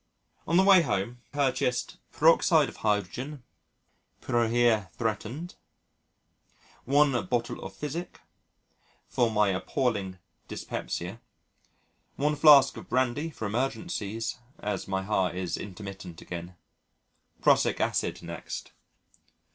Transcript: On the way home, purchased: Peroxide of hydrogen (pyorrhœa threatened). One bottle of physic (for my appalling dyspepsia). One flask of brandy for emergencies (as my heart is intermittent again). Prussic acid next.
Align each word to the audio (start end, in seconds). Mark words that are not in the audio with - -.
On 0.47 0.57
the 0.57 0.63
way 0.63 0.81
home, 0.81 1.21
purchased: 1.31 1.97
Peroxide 2.11 2.69
of 2.69 2.77
hydrogen 2.77 3.43
(pyorrhœa 4.23 4.91
threatened). 4.93 5.53
One 6.85 7.23
bottle 7.27 7.63
of 7.63 7.75
physic 7.75 8.19
(for 9.07 9.29
my 9.29 9.49
appalling 9.49 10.17
dyspepsia). 10.47 11.21
One 12.15 12.35
flask 12.35 12.75
of 12.77 12.89
brandy 12.89 13.29
for 13.29 13.45
emergencies 13.45 14.39
(as 14.57 14.87
my 14.87 15.03
heart 15.03 15.35
is 15.35 15.55
intermittent 15.55 16.19
again). 16.19 16.55
Prussic 17.43 17.79
acid 17.79 18.23
next. 18.23 18.71